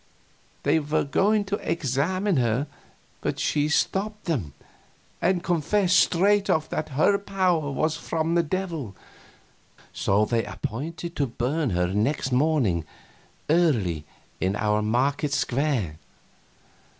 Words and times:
They 0.63 0.79
were 0.79 1.03
going 1.03 1.45
to 1.45 1.57
examine 1.57 2.37
her, 2.37 2.65
but 3.21 3.37
she 3.37 3.69
stopped 3.69 4.25
them, 4.25 4.55
and 5.21 5.43
confessed 5.43 5.95
straight 5.99 6.49
off 6.49 6.67
that 6.69 6.89
her 6.97 7.19
power 7.19 7.69
was 7.71 7.97
from 7.97 8.33
the 8.33 8.41
Devil. 8.41 8.95
So 9.93 10.25
they 10.25 10.43
appointed 10.43 11.15
to 11.17 11.27
burn 11.27 11.69
her 11.69 11.93
next 11.93 12.31
morning, 12.31 12.83
early, 13.47 14.03
in 14.39 14.55
our 14.55 14.81
market 14.81 15.33
square. 15.33 15.99